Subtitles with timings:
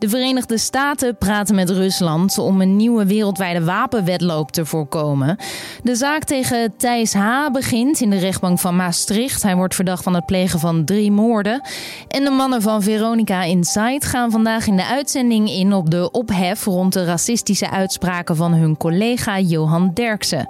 [0.00, 5.36] De Verenigde Staten praten met Rusland om een nieuwe wereldwijde wapenwedloop te voorkomen.
[5.82, 7.50] De zaak tegen Thijs H.
[7.52, 9.42] begint in de rechtbank van Maastricht.
[9.42, 11.60] Hij wordt verdacht van het plegen van drie moorden.
[12.08, 16.64] En de mannen van Veronica Inside gaan vandaag in de uitzending in op de ophef
[16.64, 20.46] rond de racistische uitspraken van hun collega Johan Derksen.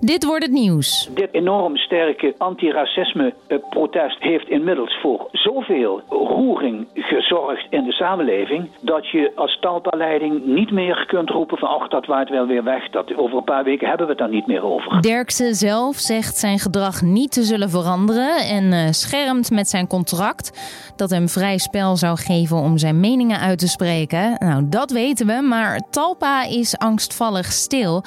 [0.00, 1.10] Dit wordt het nieuws.
[1.14, 9.32] Dit enorm sterke antiracisme-protest heeft inmiddels voor zoveel roering gezorgd in de samenleving dat je
[9.34, 12.90] als Talpa-leiding niet meer kunt roepen van ach, dat waait wel weer weg.
[12.90, 15.02] Dat, over een paar weken hebben we het dan niet meer over.
[15.02, 20.52] Derksen zelf zegt zijn gedrag niet te zullen veranderen en uh, schermt met zijn contract
[20.96, 24.36] dat hem vrij spel zou geven om zijn meningen uit te spreken.
[24.38, 28.02] Nou, dat weten we, maar Talpa is angstvallig stil.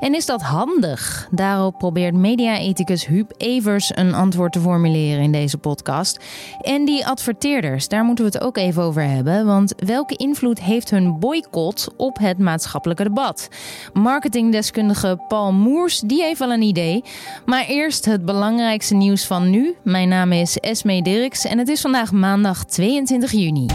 [0.00, 1.28] En is dat handig?
[1.30, 6.24] Daarop probeert media-ethicus Huub Evers een antwoord te formuleren in deze podcast.
[6.60, 10.90] En die adverteerders, daar moeten we het ook even over hebben, want welke invloed heeft
[10.90, 13.48] hun boycott op het maatschappelijke debat?
[13.92, 17.04] Marketingdeskundige Paul Moers, die heeft wel een idee.
[17.46, 19.74] Maar eerst het belangrijkste nieuws van nu.
[19.82, 23.66] Mijn naam is Esme Dirks en het is vandaag maandag 22 juni.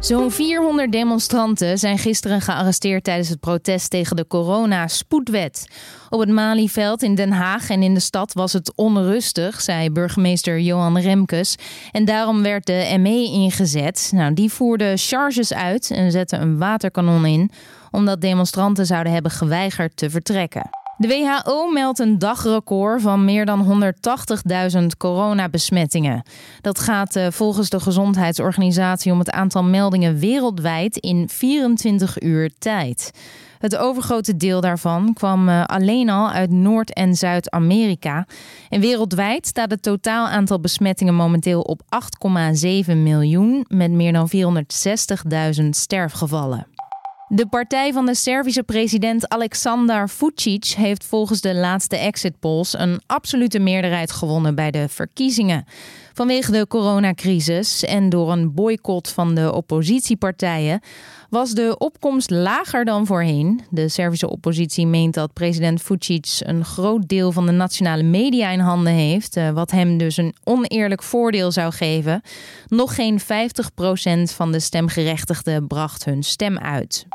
[0.00, 5.68] Zo'n 400 demonstranten zijn gisteren gearresteerd tijdens het protest tegen de corona-spoedwet.
[6.10, 10.60] Op het Malieveld in Den Haag en in de stad was het onrustig, zei burgemeester
[10.60, 11.56] Johan Remkes.
[11.92, 14.10] En daarom werd de ME ingezet.
[14.14, 17.50] Nou, die voerde charges uit en zette een waterkanon in,
[17.90, 20.75] omdat demonstranten zouden hebben geweigerd te vertrekken.
[20.98, 23.92] De WHO meldt een dagrecord van meer dan
[24.80, 26.22] 180.000 coronabesmettingen.
[26.60, 33.10] Dat gaat eh, volgens de Gezondheidsorganisatie om het aantal meldingen wereldwijd in 24 uur tijd.
[33.58, 38.26] Het overgrote deel daarvan kwam eh, alleen al uit Noord- en Zuid-Amerika.
[38.68, 41.80] En wereldwijd staat het totaal aantal besmettingen momenteel op
[42.88, 44.30] 8,7 miljoen, met meer dan
[45.60, 46.66] 460.000 sterfgevallen.
[47.28, 53.00] De partij van de Servische president Aleksandar Vucic heeft volgens de laatste exit polls een
[53.06, 55.64] absolute meerderheid gewonnen bij de verkiezingen.
[56.12, 60.80] Vanwege de coronacrisis en door een boycott van de oppositiepartijen
[61.30, 63.60] was de opkomst lager dan voorheen.
[63.70, 68.60] De Servische oppositie meent dat president Vucic een groot deel van de nationale media in
[68.60, 72.22] handen heeft, eh, wat hem dus een oneerlijk voordeel zou geven.
[72.66, 77.06] Nog geen 50% van de stemgerechtigden bracht hun stem uit.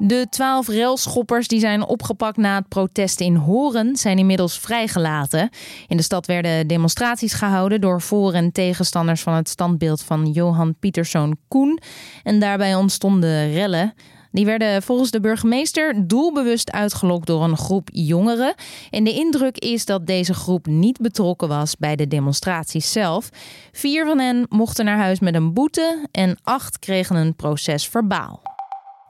[0.00, 5.50] De twaalf railschoppers die zijn opgepakt na het protest in Horen zijn inmiddels vrijgelaten.
[5.86, 10.74] In de stad werden demonstraties gehouden door voor- en tegenstanders van het standbeeld van Johan
[10.78, 11.80] Pieterszoon Koen.
[12.22, 13.94] En daarbij ontstonden rellen.
[14.30, 18.54] Die werden volgens de burgemeester doelbewust uitgelokt door een groep jongeren.
[18.90, 23.28] En de indruk is dat deze groep niet betrokken was bij de demonstraties zelf.
[23.72, 28.57] Vier van hen mochten naar huis met een boete en acht kregen een proces verbaal.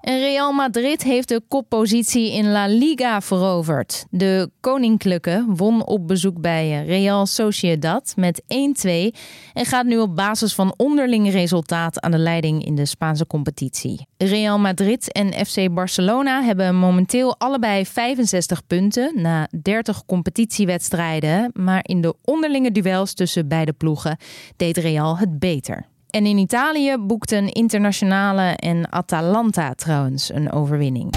[0.00, 4.06] Real Madrid heeft de koppositie in La Liga veroverd.
[4.10, 8.46] De Koninklijke won op bezoek bij Real Sociedad met 1-2
[9.52, 14.06] en gaat nu op basis van onderling resultaat aan de leiding in de Spaanse competitie.
[14.16, 22.00] Real Madrid en FC Barcelona hebben momenteel allebei 65 punten na 30 competitiewedstrijden, maar in
[22.00, 24.16] de onderlinge duels tussen beide ploegen
[24.56, 25.86] deed Real het beter.
[26.08, 31.14] En in Italië boekten Internationale en Atalanta trouwens een overwinning.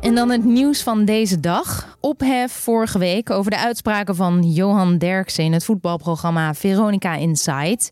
[0.00, 1.96] En dan het nieuws van deze dag.
[2.00, 7.90] Ophef vorige week over de uitspraken van Johan Derksen in het voetbalprogramma Veronica Inside.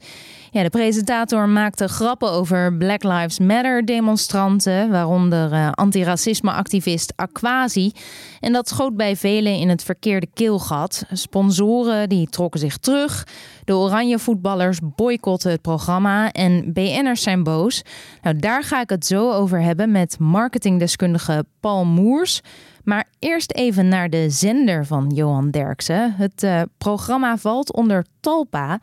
[0.54, 7.92] Ja, de presentator maakte grappen over Black Lives Matter demonstranten, waaronder uh, antiracisme-activist Aquasi.
[8.40, 11.04] En dat schoot bij velen in het verkeerde keelgat.
[11.12, 13.26] Sponsoren die trokken zich terug.
[13.64, 17.82] De oranje voetballers boycotten het programma en BN'ers zijn boos.
[18.22, 22.40] Nou, daar ga ik het zo over hebben met marketingdeskundige Paul Moers.
[22.84, 26.12] Maar eerst even naar de zender van Johan Derksen.
[26.12, 28.78] Het uh, programma valt onder Talpa,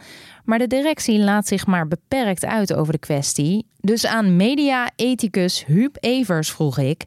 [0.45, 3.65] maar de directie laat zich maar beperkt uit over de kwestie.
[3.81, 7.05] Dus aan media-ethicus Huub Evers vroeg ik: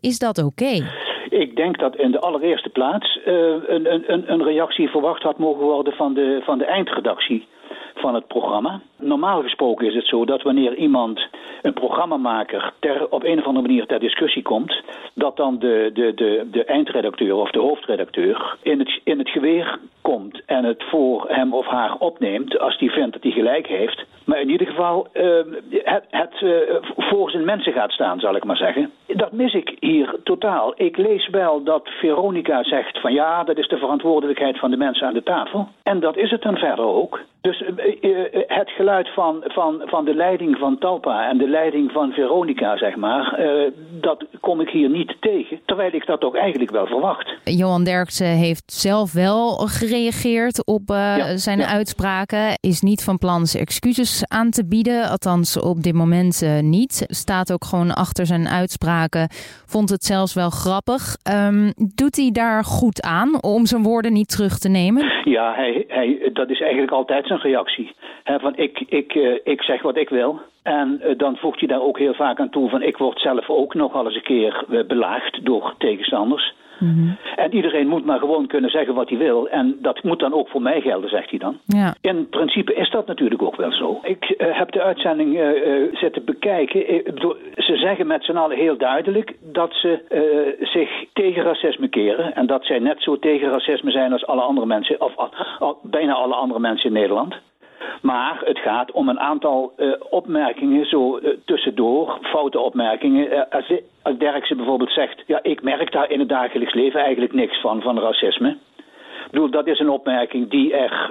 [0.00, 0.72] is dat oké?
[1.28, 3.34] Ik denk dat in de allereerste plaats uh,
[3.66, 7.46] een, een, een reactie verwacht had mogen worden van de, van de eindredactie
[7.94, 8.82] van het programma.
[9.04, 11.26] Normaal gesproken is het zo dat wanneer iemand,
[11.62, 14.82] een programmamaker, ter, op een of andere manier ter discussie komt,
[15.14, 19.78] dat dan de, de, de, de eindredacteur of de hoofdredacteur in het, in het geweer
[20.02, 24.04] komt en het voor hem of haar opneemt als die vindt dat hij gelijk heeft.
[24.24, 25.24] Maar in ieder geval uh,
[25.70, 26.52] het, het uh,
[26.96, 28.90] voor zijn mensen gaat staan, zal ik maar zeggen.
[29.06, 30.72] dat mis ik hier totaal.
[30.76, 35.06] Ik lees wel dat Veronica zegt van ja, dat is de verantwoordelijkheid van de mensen
[35.06, 35.68] aan de tafel.
[35.82, 37.20] En dat is het dan verder ook.
[37.40, 42.12] Dus uh, het geluid van, van, van de leiding van Talpa en de leiding van
[42.12, 43.70] Veronica, zeg maar, uh,
[44.00, 45.60] dat kom ik hier niet tegen.
[45.64, 47.34] Terwijl ik dat ook eigenlijk wel verwacht.
[47.44, 51.66] Johan Derksen heeft zelf wel gereageerd op ja, zijn ja.
[51.66, 52.58] uitspraken.
[52.60, 55.08] Is niet van plan zijn excuses aan te bieden.
[55.10, 57.04] Althans, op dit moment niet.
[57.08, 59.28] Staat ook gewoon achter zijn uitspraken.
[59.66, 61.02] Vond het zelfs wel grappig.
[61.48, 65.12] Um, doet hij daar goed aan om zijn woorden niet terug te nemen?
[65.24, 67.94] Ja, hij, hij, dat is eigenlijk altijd zijn reactie.
[68.24, 70.40] He, van ik, ik, uh, ik zeg wat ik wil.
[70.62, 73.50] En uh, dan voegt hij daar ook heel vaak aan toe van ik word zelf
[73.50, 76.54] ook nogal eens een keer uh, belaagd door tegenstanders.
[76.78, 77.16] Mm -hmm.
[77.36, 79.48] En iedereen moet maar gewoon kunnen zeggen wat hij wil.
[79.48, 81.58] En dat moet dan ook voor mij gelden, zegt hij dan.
[81.66, 81.94] Ja.
[82.00, 84.00] In principe is dat natuurlijk ook wel zo.
[84.02, 85.38] Ik uh, heb de uitzending
[85.92, 86.94] zitten bekijken.
[86.94, 89.98] Ik bedoel, ze zeggen met z'n allen heel duidelijk dat ze
[90.60, 92.34] zich tegen racisme keren.
[92.34, 95.16] En dat zij net zo tegen racisme zijn als alle andere mensen, of
[95.58, 97.34] al, bijna alle andere mensen in Nederland.
[98.04, 103.32] Maar het gaat om een aantal uh, opmerkingen zo uh, tussendoor, foute opmerkingen.
[103.32, 103.72] Uh, als,
[104.02, 107.82] als Derksen bijvoorbeeld zegt, ja, ik merk daar in het dagelijks leven eigenlijk niks van,
[107.82, 108.56] van racisme.
[109.24, 111.10] Ik bedoel, dat is een opmerking die er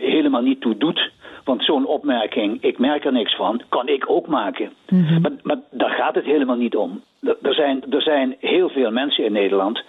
[0.00, 1.10] helemaal niet toe doet.
[1.44, 4.72] Want zo'n opmerking, ik merk er niks van, kan ik ook maken.
[4.88, 5.20] Mm -hmm.
[5.20, 7.02] maar, maar daar gaat het helemaal niet om.
[7.42, 9.82] Er zijn, er zijn heel veel mensen in Nederland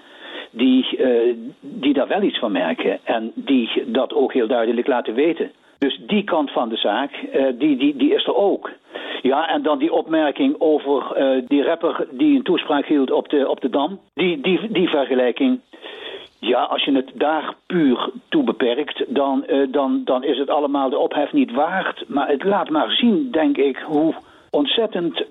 [0.52, 1.00] die,
[1.60, 3.00] die daar wel iets van merken.
[3.04, 5.52] En die dat ook heel duidelijk laten weten.
[5.84, 8.70] Dus die kant van de zaak, uh, die, die, die is er ook.
[9.22, 13.50] Ja, en dan die opmerking over uh, die rapper die een toespraak hield op de,
[13.50, 14.00] op de Dam.
[14.14, 15.60] Die, die, die vergelijking.
[16.40, 20.90] Ja, als je het daar puur toe beperkt, dan, uh, dan, dan is het allemaal
[20.90, 22.04] de ophef niet waard.
[22.08, 24.14] Maar het laat maar zien, denk ik, hoe
[24.50, 25.24] ontzettend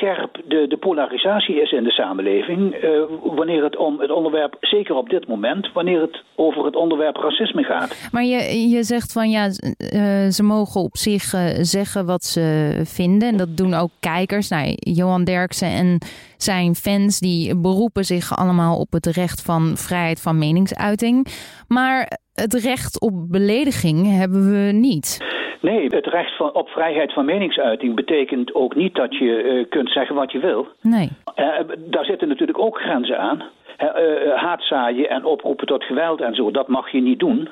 [0.00, 2.84] scherp de, de polarisatie is in de samenleving.
[2.84, 2.90] Uh,
[3.22, 7.62] wanneer het om het onderwerp, zeker op dit moment, wanneer het over het onderwerp racisme
[7.62, 8.08] gaat.
[8.12, 12.72] Maar je, je zegt van ja, uh, ze mogen op zich uh, zeggen wat ze
[12.84, 13.28] vinden.
[13.28, 14.48] En dat doen ook kijkers.
[14.48, 15.98] Nou, Johan Derksen en
[16.36, 21.26] zijn fans die beroepen zich allemaal op het recht van vrijheid van meningsuiting.
[21.68, 25.18] Maar het recht op belediging hebben we niet.
[25.60, 29.90] Nee, het recht van, op vrijheid van meningsuiting betekent ook niet dat je uh, kunt
[29.90, 30.66] zeggen wat je wil.
[30.80, 31.08] Nee.
[31.36, 33.42] Uh, daar zitten natuurlijk ook grenzen aan.
[33.80, 37.48] Uh, haatzaaien en oproepen tot geweld en zo, dat mag je niet doen.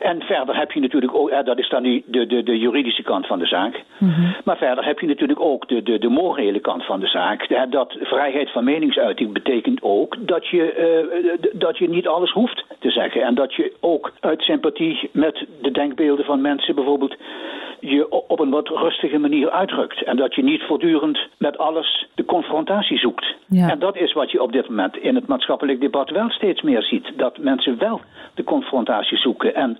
[0.00, 3.26] En verder heb je natuurlijk ook, dat is dan nu de, de, de juridische kant
[3.26, 3.82] van de zaak.
[3.98, 4.34] Mm -hmm.
[4.44, 7.70] Maar verder heb je natuurlijk ook de, de, de morele kant van de zaak.
[7.70, 10.62] Dat vrijheid van meningsuiting betekent ook dat je,
[11.32, 13.22] uh, dat je niet alles hoeft te zeggen.
[13.22, 17.16] En dat je ook uit sympathie met de denkbeelden van mensen bijvoorbeeld
[17.80, 20.02] je op een wat rustige manier uitdrukt.
[20.02, 23.34] En dat je niet voortdurend met alles de confrontatie zoekt.
[23.48, 23.70] Ja.
[23.70, 26.82] En dat is wat je op dit moment in het maatschappelijk debat wel steeds meer
[26.82, 27.12] ziet.
[27.16, 28.00] Dat mensen wel
[28.34, 29.54] de confrontatie zoeken.
[29.54, 29.78] En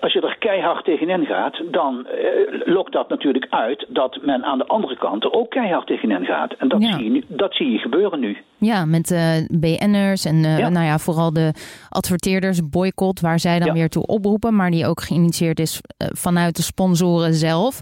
[0.00, 4.58] als je er keihard tegenin gaat, dan uh, lokt dat natuurlijk uit dat men aan
[4.58, 6.52] de andere kant er ook keihard tegenin gaat.
[6.52, 6.92] En dat, Ja.
[6.96, 8.36] zie, je, nu- dat zie je gebeuren nu.
[8.58, 10.68] Ja, met uh, BN'ers en uh, Ja.
[10.68, 11.52] nou ja, vooral de
[11.88, 13.72] adverteerders boycott, waar zij dan Ja.
[13.72, 17.80] weer toe oproepen, maar die ook geïnitieerd is uh, vanuit de sponsoren zelf.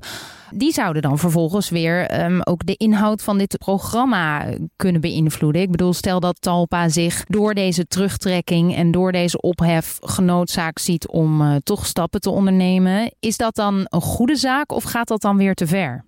[0.51, 4.45] Die zouden dan vervolgens weer um, ook de inhoud van dit programma
[4.77, 5.63] kunnen beïnvloeden.
[5.63, 11.09] Ik bedoel, stel dat Talpa zich door deze terugtrekking en door deze ophef genoodzaakt ziet
[11.09, 13.15] om toch stappen te ondernemen.
[13.21, 16.05] Is dat dan een goede zaak of gaat dat dan weer te ver?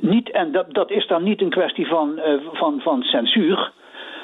[0.00, 2.20] Niet, en dat, dat is dan niet een kwestie van,
[2.52, 3.72] van, van censuur.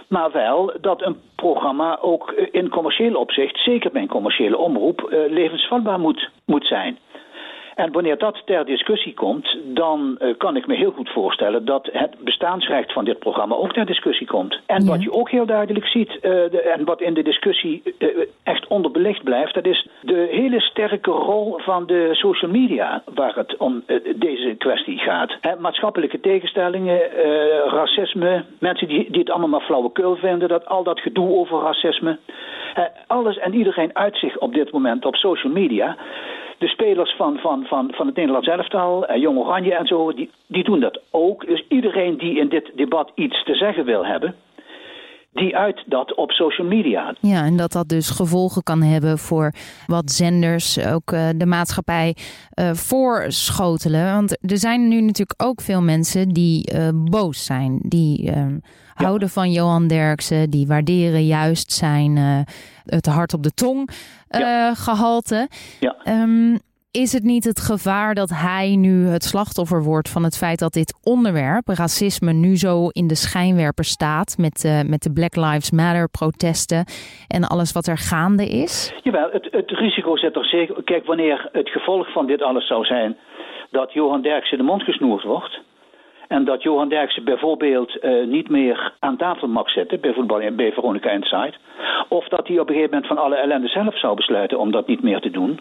[0.09, 5.31] Maar wel dat een programma ook in commercieel opzicht, zeker bij een commerciële omroep, uh,
[5.31, 6.99] levensvatbaar moet, moet zijn.
[7.75, 11.89] En wanneer dat ter discussie komt, dan uh, kan ik me heel goed voorstellen dat
[11.93, 14.61] het bestaansrecht van dit programma ook ter discussie komt.
[14.67, 14.91] En Ja.
[14.91, 18.09] wat je ook heel duidelijk ziet, uh, de, en wat in de discussie uh,
[18.43, 23.57] echt onderbelicht blijft, dat is de hele sterke rol van de social media waar het
[23.57, 23.85] om
[24.17, 25.37] deze kwestie gaat.
[25.59, 27.01] Maatschappelijke tegenstellingen,
[27.67, 32.19] racisme, mensen die, die het allemaal maar flauwekul vinden, dat al dat gedoe over racisme.
[33.07, 35.97] Alles en iedereen uit zich op dit moment op social media
[36.59, 40.31] de spelers van, van, van, van het Nederlands elftal, eh, Jong Oranje en zo, die,
[40.47, 41.47] die doen dat ook.
[41.47, 44.35] Dus iedereen die in dit debat iets te zeggen wil hebben,
[45.33, 47.15] die uit dat op social media.
[47.21, 49.53] Ja, en dat dat dus gevolgen kan hebben voor
[49.87, 52.17] wat zenders, ook uh, de maatschappij
[52.61, 54.15] uh, voorschotelen.
[54.15, 58.49] Want er zijn nu natuurlijk ook veel mensen die uh, boos zijn, die ja.
[58.95, 62.45] houden van Johan Derksen, die waarderen juist zijn
[62.85, 63.91] het hart op de tong
[64.29, 64.75] ja.
[64.75, 65.49] gehalte.
[65.81, 65.97] Ja.
[66.05, 66.59] Um,
[67.03, 70.73] is het niet het gevaar dat hij nu het slachtoffer wordt van het feit dat
[70.73, 75.71] dit onderwerp, racisme, nu zo in de schijnwerper staat met, uh, met de Black Lives
[75.71, 76.85] Matter protesten
[77.29, 78.95] en alles wat er gaande is?
[79.03, 80.83] Jawel, het, het risico zit er zeker.
[80.85, 83.17] Kijk, wanneer het gevolg van dit alles zou zijn
[83.71, 85.61] dat Johan Derksen de mond gesnoerd wordt.
[86.29, 90.73] En dat Johan Derksen bijvoorbeeld uh, niet meer aan tafel mag zitten bij voetbal bij
[90.73, 91.55] Veronica Inside.
[92.09, 94.87] Of dat hij op een gegeven moment van alle ellende zelf zou besluiten om dat
[94.87, 95.59] niet meer te doen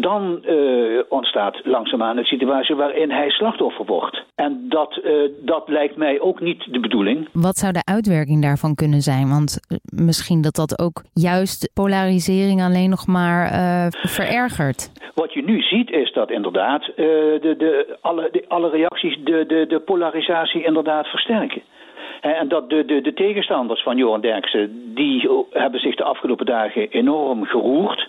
[0.00, 4.22] dan uh, ontstaat langzaamaan een situatie waarin hij slachtoffer wordt.
[4.34, 7.28] En dat, uh, dat lijkt mij ook niet de bedoeling.
[7.32, 9.28] Wat zou de uitwerking daarvan kunnen zijn?
[9.28, 13.48] Want uh, misschien dat dat ook juist polarisering alleen nog maar
[13.90, 14.92] verergert.
[15.14, 19.66] Wat je nu ziet is dat inderdaad de, de, alle, de, alle reacties de, de,
[19.68, 21.62] de polarisatie inderdaad versterken.
[22.20, 26.88] En dat de, de, de tegenstanders van Johan Derksen, die hebben zich de afgelopen dagen
[26.90, 28.08] enorm geroerd.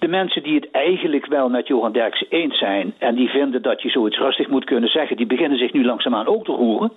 [0.00, 3.82] De mensen die het eigenlijk wel met Johan Derksen eens zijn en die vinden dat
[3.82, 6.92] je zoiets rustig moet kunnen zeggen, die beginnen zich nu langzaamaan ook te roeren.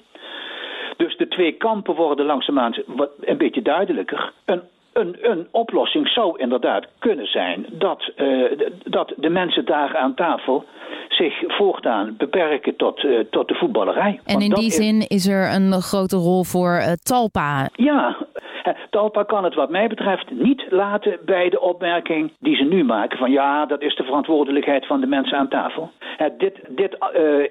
[0.97, 2.73] Dus de twee kampen worden langzaamaan
[3.19, 4.31] een beetje duidelijker.
[4.45, 4.61] Een,
[4.93, 8.51] een, een oplossing zou inderdaad kunnen zijn dat, uh,
[8.83, 10.65] dat de mensen daar aan tafel
[11.09, 14.19] zich voortaan beperken tot, uh, tot de voetballerij.
[14.25, 17.69] En in die zin is er een grote rol voor uh, Talpa.
[17.73, 18.17] Ja,
[18.89, 23.17] Talpa kan het wat mij betreft niet laten bij de opmerking die ze nu maken
[23.17, 25.91] van ja, dat is de verantwoordelijkheid van de mensen aan tafel.
[26.37, 26.97] dit dit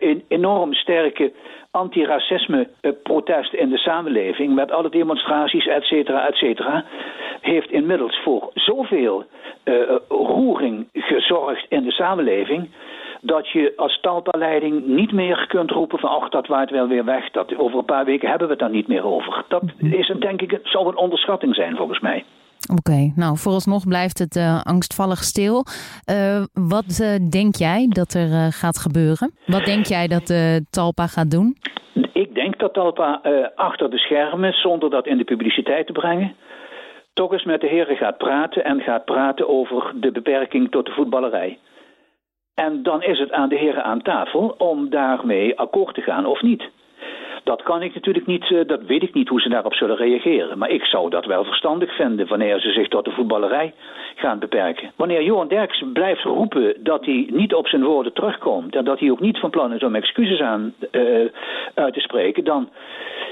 [0.00, 1.33] uh, enorm sterke
[1.71, 2.69] antiracisme
[3.02, 6.85] protest in de samenleving met alle demonstraties, et cetera, et cetera,
[7.40, 9.25] heeft inmiddels voor zoveel
[9.64, 9.75] uh,
[10.09, 12.71] roering gezorgd in de samenleving
[13.25, 17.31] dat je als talpaleiding niet meer kunt roepen van ach, dat waait wel weer weg.
[17.31, 19.45] Dat, over een paar weken hebben we het dan niet meer over.
[19.49, 19.93] Dat mhm.
[19.93, 22.25] is een, denk ik, zou een onderschatting zijn volgens mij.
[22.71, 25.64] Oké, okay, nou vooralsnog blijft het uh, angstvallig stil.
[26.11, 29.33] Uh, wat uh, denk jij dat er gaat gebeuren?
[29.47, 30.35] Wat denk jij dat
[30.71, 31.57] Talpa gaat doen?
[32.12, 33.21] Ik denk dat Talpa
[33.57, 36.35] achter de schermen, zonder dat in de publiciteit te brengen,
[37.12, 40.93] toch eens met de heren gaat praten en gaat praten over de beperking tot de
[40.93, 41.59] voetballerij.
[42.54, 46.42] En dan is het aan de heren aan tafel om daarmee akkoord te gaan of
[46.42, 46.71] niet.
[47.44, 50.58] Dat kan ik natuurlijk niet, eh, dat weet ik niet hoe ze daarop zullen reageren.
[50.58, 53.75] Maar ik zou dat wel verstandig vinden wanneer ze zich tot de voetballerij
[54.14, 54.92] gaan beperken.
[54.96, 59.11] Wanneer Johan Derks blijft roepen dat hij niet op zijn woorden terugkomt en dat hij
[59.11, 61.30] ook niet van plan is om excuses aan uh,
[61.75, 62.68] uit te spreken, dan,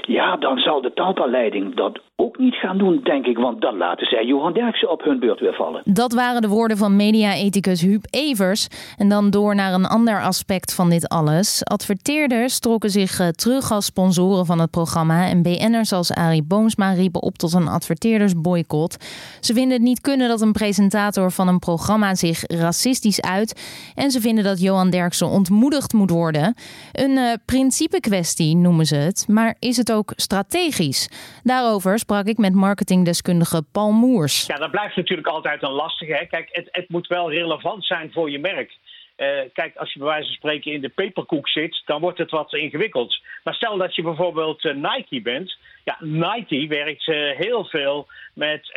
[0.01, 3.37] ja, dan zal de Talpa-leiding dat ook niet gaan doen, denk ik.
[3.37, 5.81] Want dan laten zij Johan Derksen op hun beurt weer vallen.
[5.85, 8.67] Dat waren de woorden van media-ethicus Huub Evers.
[8.97, 11.65] En dan door naar een ander aspect van dit alles.
[11.65, 15.27] Adverteerders trokken zich eh, terug als sponsoren van het programma.
[15.27, 18.97] En BN'ers als Arie Boomsma riepen op tot een adverteerdersboycott.
[19.39, 23.49] Ze vinden het niet kunnen dat een presentator van een programma zich racistisch uit.
[23.95, 26.55] En ze vinden dat Johan Derksen ontmoedigd moet worden.
[26.91, 29.25] Een uh, principe kwestie noemen ze het.
[29.27, 31.09] Maar is het ook strategisch?
[31.43, 34.45] Daarover sprak ik met marketingdeskundige Paul Moers.
[34.45, 36.13] Ja, dat blijft natuurlijk altijd een lastige.
[36.13, 36.25] Hè?
[36.25, 38.77] Kijk, het, het moet wel relevant zijn voor je merk.
[39.21, 42.31] Uh, kijk, als je bij wijze van spreken in de peperkoek zit, dan wordt het
[42.31, 43.21] wat ingewikkeld.
[43.43, 45.57] Maar stel dat je bijvoorbeeld uh, Nike bent.
[45.83, 48.69] Ja, Nike werkt uh, heel veel met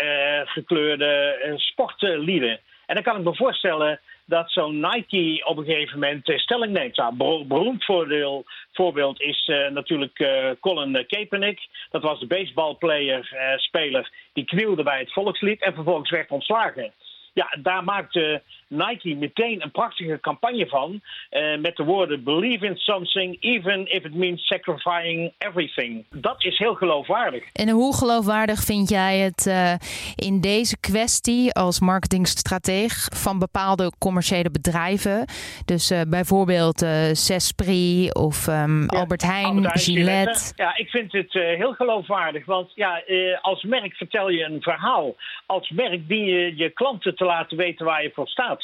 [0.45, 2.61] gekleurde sportlieden.
[2.87, 6.97] En dan kan ik me voorstellen dat zo'n Nike op een gegeven moment stelling neemt.
[6.97, 11.61] Nou, beroemd voordeel, voorbeeld is natuurlijk uh, Colin Kaepernick.
[11.91, 16.93] Dat was de baseballplayer, speler, die knielde bij het volkslied en vervolgens werd ontslagen.
[17.35, 18.43] Ja, daar maakte
[18.75, 21.01] Nike meteen een prachtige campagne van.
[21.31, 26.05] Uh, met de woorden: Believe in something, even if it means sacrificing everything.
[26.11, 27.45] Dat is heel geloofwaardig.
[27.53, 29.73] En hoe geloofwaardig vind jij het uh,
[30.15, 35.25] in deze kwestie als marketingstrateeg van bepaalde commerciële bedrijven?
[35.65, 40.53] Dus uh, bijvoorbeeld Cespri of um, ja, Albert Heijn, Albert Gillette.
[40.57, 42.45] Ja, ik vind het heel geloofwaardig.
[42.45, 43.03] Want ja,
[43.41, 45.15] als merk vertel je een verhaal.
[45.47, 48.64] Als merk dien je je klanten te laten weten waar je voor staat.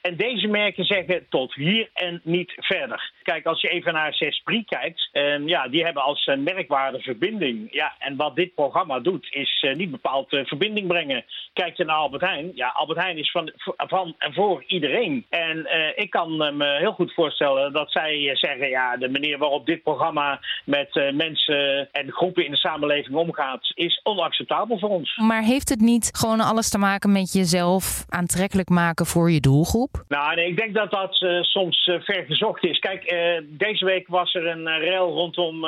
[0.00, 3.12] En deze merken zeggen tot hier en niet verder.
[3.22, 7.68] Kijk, als je even naar Cesprit kijkt, uh, ja, die hebben als uh, merkwaarde verbinding.
[7.70, 11.24] Ja, en wat dit programma doet, is uh, niet bepaald uh, verbinding brengen.
[11.52, 12.50] Kijk je naar Albert Heijn.
[12.54, 15.26] Ja, Albert Heijn is van, van en voor iedereen.
[15.28, 19.82] En ik kan me heel goed voorstellen dat zij zeggen, ja, de manier waarop dit
[19.82, 25.16] programma met mensen en groepen in de samenleving omgaat, is onacceptabel voor ons.
[25.16, 29.40] Maar heeft het niet gewoon alles te maken met jezelf aantrekkelijk maken voor je
[29.72, 30.04] doelgroep?
[30.08, 32.78] Nou, nee, ik denk dat dat uh, soms uh, ver gezocht is.
[32.78, 35.60] Kijk, uh, deze week was er een rel rondom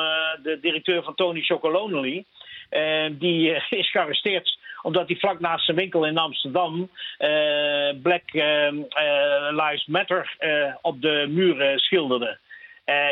[0.43, 2.25] de directeur van Tony Chocolonely.
[3.13, 6.91] die is gearresteerd omdat hij vlak naast zijn winkel in Amsterdam
[8.03, 8.23] Black
[9.51, 10.37] Lives Matter
[10.83, 12.39] op de muren schilderde.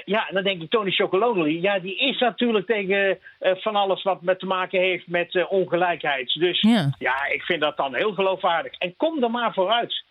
[0.04, 4.22] ja, en dan denk ik, Tony Chocolonely, ja, die is natuurlijk tegen van alles wat
[4.22, 6.32] met te maken heeft met ongelijkheid.
[6.32, 6.94] Dus ja.
[6.98, 7.26] ja.
[7.26, 8.72] ik vind dat dan heel geloofwaardig.
[8.72, 10.04] En kom er maar vooruit.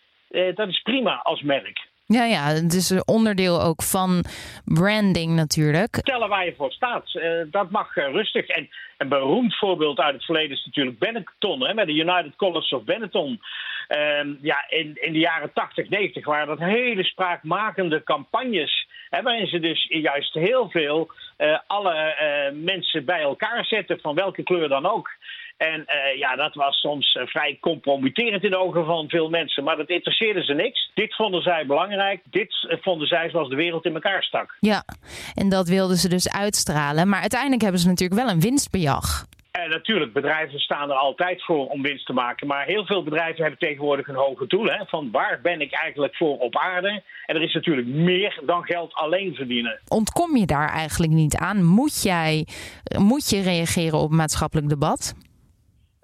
[0.54, 1.86] Dat is prima als merk.
[2.08, 4.24] Ja, ja, het is een onderdeel ook van
[4.64, 5.94] branding natuurlijk.
[5.94, 8.46] Vertellen waar je voor staat, uh, dat mag uh, rustig.
[8.46, 12.72] En een beroemd voorbeeld uit het verleden is natuurlijk Benetton, hè, met de United Colors
[12.72, 13.40] of Benetton.
[13.88, 18.88] Uh, ja, in, in de jaren 80, 90 waren dat hele spraakmakende campagnes.
[19.08, 21.10] Hè, waarin ze dus juist heel veel
[21.66, 22.14] alle
[22.54, 25.10] mensen bij elkaar zetten, van welke kleur dan ook.
[25.56, 29.64] En uh, ja, dat was soms uh, vrij compromitterend in de ogen van veel mensen.
[29.64, 30.90] Maar dat interesseerde ze niks.
[30.94, 32.20] Dit vonden zij belangrijk.
[32.30, 34.56] Dit uh, vonden zij zoals de wereld in elkaar stak.
[34.60, 34.84] Ja,
[35.34, 37.08] en dat wilden ze dus uitstralen.
[37.08, 39.26] Maar uiteindelijk hebben ze natuurlijk wel een winstbejag.
[39.50, 42.46] En natuurlijk, bedrijven staan er altijd voor om winst te maken.
[42.46, 44.64] Maar heel veel bedrijven hebben tegenwoordig een hoger doel.
[44.64, 47.02] Hè, van waar ben ik eigenlijk voor op aarde?
[47.26, 49.80] En er is natuurlijk meer dan geld alleen verdienen.
[49.88, 51.64] Ontkom je daar eigenlijk niet aan?
[51.64, 52.46] Moet jij
[52.98, 55.14] moet je reageren op maatschappelijk debat?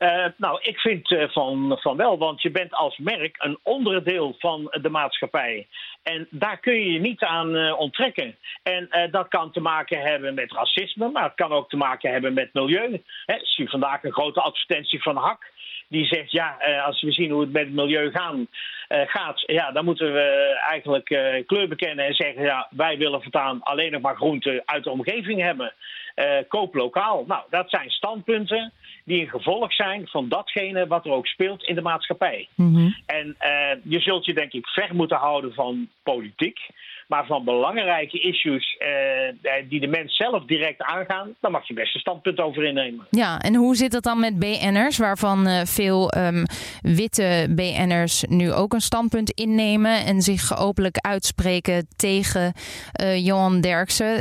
[0.02, 4.34] Uh, nou, ik vind uh, van, van wel, want je bent als merk een onderdeel
[4.38, 5.66] van de maatschappij.
[6.02, 8.36] En daar kun je je niet aan uh, onttrekken.
[8.62, 12.34] En dat kan te maken hebben met racisme, maar het kan ook te maken hebben
[12.34, 13.02] met milieu.
[13.26, 15.51] Hè, zie vandaag een grote advertentie van Hak.
[15.92, 16.56] Die zegt, ja,
[16.86, 18.46] als we zien hoe het met het milieu gaan,
[18.88, 21.04] gaat, ja, dan moeten we eigenlijk
[21.46, 25.40] kleur bekennen en zeggen, ja, wij willen voortaan alleen nog maar groenten uit de omgeving
[25.40, 25.72] hebben.
[26.48, 27.24] koop lokaal.
[27.26, 28.72] Nou, dat zijn standpunten
[29.04, 32.48] die een gevolg zijn van datgene wat er ook speelt in de maatschappij.
[32.54, 32.90] Mhm.
[33.06, 33.36] En
[33.84, 36.58] je zult je denk ik ver moeten houden van politiek.
[37.12, 38.88] Maar van belangrijke issues uh,
[39.68, 43.06] die de mens zelf direct aangaan, dan mag je best een standpunt over innemen.
[43.10, 46.44] Ja, en hoe zit het dan met BN'ers, waarvan uh, veel um,
[46.80, 52.52] witte BN'ers nu ook een standpunt innemen en zich openlijk uitspreken tegen
[53.16, 54.14] Johan Derksen?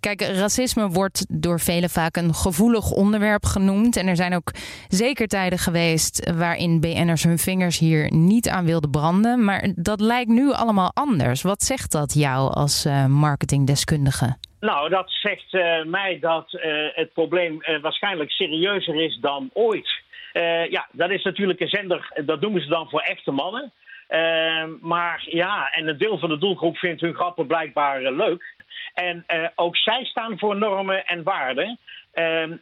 [0.00, 3.96] Kijk, racisme wordt door velen vaak een gevoelig onderwerp genoemd.
[3.96, 4.50] En er zijn ook
[4.88, 9.44] zeker tijden geweest waarin BN'ers hun vingers hier niet aan wilden branden.
[9.44, 11.42] Maar dat lijkt nu allemaal anders.
[11.42, 12.32] Wat zegt dat jou?
[12.42, 14.36] Als uh, marketingdeskundige?
[14.60, 16.62] Nou, dat zegt uh, mij dat uh,
[16.92, 20.02] het probleem waarschijnlijk serieuzer is dan ooit.
[20.70, 23.72] ja, dat is natuurlijk een zender, dat noemen ze dan voor echte mannen.
[24.80, 28.54] maar ja, en een deel van de doelgroep vindt hun grappen blijkbaar leuk.
[28.94, 31.78] En ook zij staan voor normen en waarden.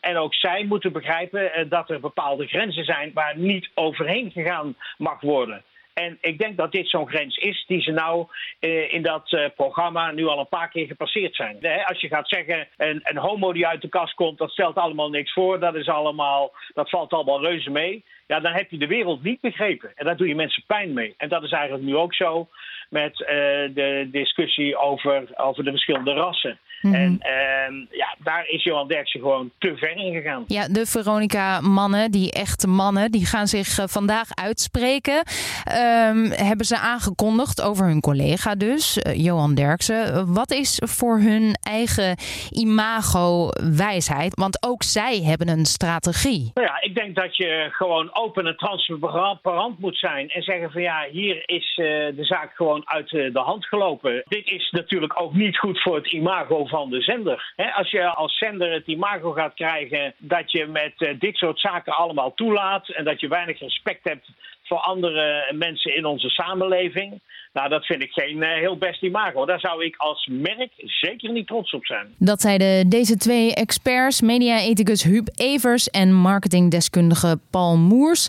[0.00, 5.20] en ook zij moeten begrijpen dat er bepaalde grenzen zijn waar niet overheen gegaan mag
[5.20, 5.62] worden.
[5.94, 8.26] En ik denk dat dit zo'n grens is die ze nou
[8.58, 11.84] eh, in dat uh, programma nu al een paar keer gepasseerd zijn.
[11.84, 15.10] Als je gaat zeggen, een, een, homo die uit de kast komt, dat stelt allemaal
[15.10, 18.04] niks voor, dat, is allemaal, dat valt allemaal reuze mee.
[18.26, 19.92] Ja, dan heb je de wereld niet begrepen.
[19.94, 21.14] En daar doe je mensen pijn mee.
[21.16, 22.48] En dat is eigenlijk nu ook zo
[22.88, 23.26] met uh,
[23.74, 26.58] de discussie over, over de verschillende rassen.
[26.82, 26.94] Mhm.
[26.94, 30.44] En uh, ja, daar is Johan Derksen gewoon te ver in gegaan.
[30.46, 35.14] Ja, de Veronica-mannen, die echte mannen, die gaan zich uh, vandaag uitspreken.
[35.16, 40.34] Um, hebben ze aangekondigd over hun collega dus, uh, Johan Derksen.
[40.34, 42.16] Wat is voor hun eigen
[42.50, 44.34] imago wijsheid?
[44.34, 46.50] Want ook zij hebben een strategie.
[46.54, 50.28] Nou ja, ik denk dat je gewoon open en transparant moet zijn.
[50.28, 54.22] En zeggen van ja, hier is uh, de zaak gewoon uit de hand gelopen.
[54.28, 57.52] Dit is natuurlijk ook niet goed voor het imago van de zender.
[57.74, 61.92] als je als zender het imago gaat krijgen dat je met uh, dit soort zaken
[61.92, 64.28] allemaal toelaat en dat je weinig respect hebt
[64.62, 67.20] voor andere mensen in onze samenleving.
[67.52, 69.46] Nou, dat vind ik geen uh, heel best imago.
[69.46, 72.06] Daar zou ik als merk zeker niet trots op zijn.
[72.18, 78.28] Dat zeiden deze twee experts, media-ethicus Huub Evers en marketingdeskundige Paul Moers.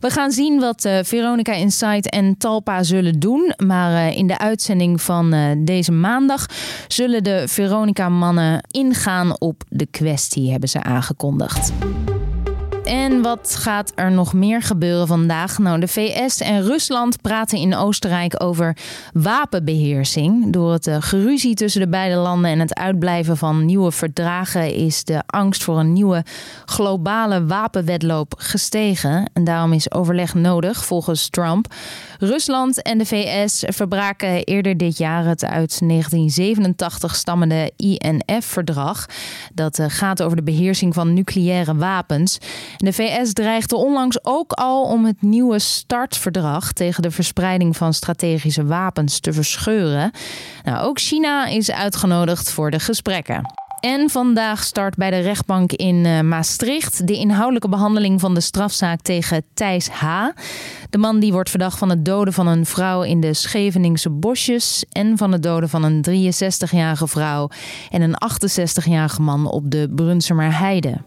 [0.00, 3.54] We gaan zien wat uh, Veronica Insight en Talpa zullen doen.
[3.66, 6.46] Maar uh, in de uitzending van deze maandag
[6.88, 11.72] zullen de Veronica-mannen ingaan op de kwestie, hebben ze aangekondigd.
[12.84, 15.58] En wat gaat er nog meer gebeuren vandaag?
[15.58, 18.76] Nou, de VS en Rusland praten in Oostenrijk over
[19.12, 20.52] wapenbeheersing.
[20.52, 25.04] Door het uh, geruzie tussen de beide landen en het uitblijven van nieuwe verdragen is
[25.04, 26.24] de angst voor een nieuwe
[26.64, 29.30] globale wapenwedloop gestegen.
[29.32, 31.74] En daarom is overleg nodig, volgens Trump.
[32.18, 39.06] Rusland en de VS verbraken eerder dit jaar het uit 1987 stammende INF-verdrag.
[39.54, 42.38] Dat uh, gaat over de beheersing van nucleaire wapens.
[42.82, 48.64] De VS dreigde onlangs ook al om het nieuwe startverdrag tegen de verspreiding van strategische
[48.64, 50.10] wapens te verscheuren.
[50.64, 53.54] Nou, ook China is uitgenodigd voor de gesprekken.
[53.80, 59.00] En vandaag start bij de rechtbank in uh, Maastricht de inhoudelijke behandeling van de strafzaak
[59.00, 60.26] tegen Thijs H.
[60.90, 64.84] De man die wordt verdacht van het doden van een vrouw in de Scheveningse bosjes
[64.92, 67.48] en van het doden van een 63-jarige vrouw
[67.90, 71.00] en een 68-jarige man op de Brunsumer Heide.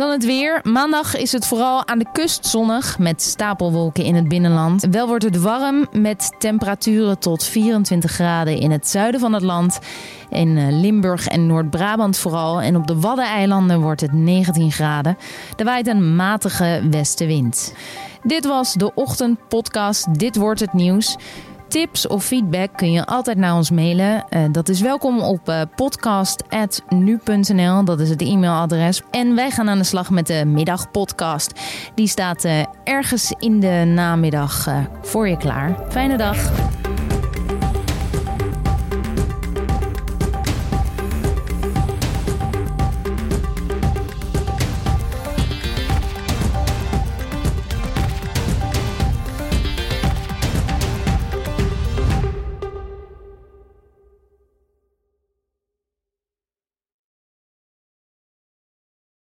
[0.00, 0.60] Dan het weer.
[0.62, 4.86] Maandag is het vooral aan de kust zonnig met stapelwolken in het binnenland.
[4.90, 9.78] Wel wordt het warm met temperaturen tot 24 graden in het zuiden van het land.
[10.30, 12.60] In eh, Limburg en Noord-Brabant vooral.
[12.60, 15.16] En op de Waddeneilanden wordt het 19 graden.
[15.56, 17.74] Er waait een matige westenwind.
[18.22, 20.18] Dit was de ochtendpodcast.
[20.18, 21.16] Dit wordt het nieuws.
[21.70, 24.24] Tips of feedback kun je altijd naar ons mailen.
[24.30, 27.84] Uh, dat is welkom op uh, podcast.nu.nl.
[27.84, 29.02] Dat is het e-mailadres.
[29.10, 31.52] En wij gaan aan de slag met de middagpodcast.
[31.94, 34.68] Die staat uh, ergens in de namiddag
[35.02, 35.78] voor je klaar.
[35.88, 36.50] Fijne dag.